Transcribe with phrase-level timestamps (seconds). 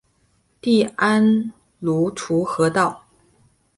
[0.03, 0.03] 隶安
[1.79, 3.05] 庐滁和道。